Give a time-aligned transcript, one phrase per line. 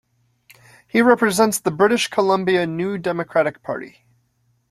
[0.87, 4.03] He represents the British Columbia New Democratic Party.